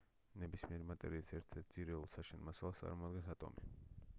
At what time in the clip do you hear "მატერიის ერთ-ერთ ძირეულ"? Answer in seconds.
0.91-2.07